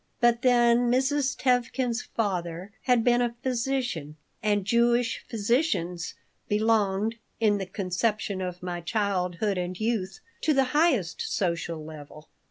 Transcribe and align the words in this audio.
But 0.19 0.41
then 0.41 0.89
Mrs. 0.89 1.37
Tevkin's 1.37 2.01
father 2.01 2.71
had 2.85 3.03
been 3.03 3.21
a 3.21 3.35
physician, 3.43 4.17
and 4.41 4.65
Jewish 4.65 5.23
physicians 5.29 6.15
belonged, 6.47 7.19
in 7.39 7.59
the 7.59 7.67
conception 7.67 8.41
of 8.41 8.63
my 8.63 8.81
childhood 8.81 9.59
and 9.59 9.79
youth, 9.79 10.19
to 10.41 10.55
the 10.55 10.63
highest 10.73 11.21
social 11.21 11.85
level. 11.85 12.29